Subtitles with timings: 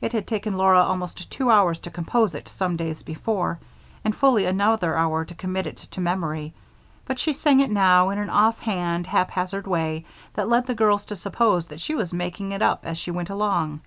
[0.00, 3.58] It had taken Laura almost two hours to compose it, some days before,
[4.04, 6.54] and fully another hour to commit it to memory,
[7.04, 11.16] but she sang it now in an offhand, haphazard way that led the girls to
[11.16, 13.80] suppose that she was making it up as she went along.